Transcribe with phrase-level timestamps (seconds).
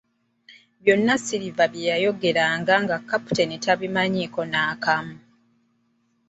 [0.81, 5.15] Byonna Silver bye yayogeranga nga Kapitaani tabimanyiiko n'akamu.